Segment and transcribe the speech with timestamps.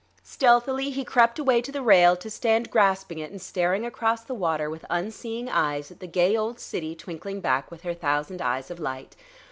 [0.23, 4.33] Stealthily he crept away to the rail, to stand grasping it and staring across the
[4.33, 8.71] water with unseeing eyes at the gay old city twinkling back with her thousand eyes
[8.71, 9.15] of light.